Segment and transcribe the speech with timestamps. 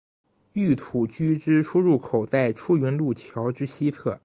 [0.53, 4.19] 御土居之出入口在出云路桥之西侧。